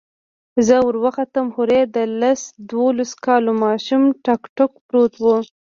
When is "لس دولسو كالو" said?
2.21-3.51